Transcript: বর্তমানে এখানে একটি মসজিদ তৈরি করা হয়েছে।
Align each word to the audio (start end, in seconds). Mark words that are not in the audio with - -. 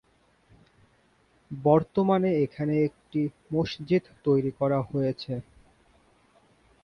বর্তমানে 1.51 2.29
এখানে 2.45 2.73
একটি 2.87 3.21
মসজিদ 3.53 4.03
তৈরি 4.25 4.51
করা 4.59 4.79
হয়েছে। 4.89 5.33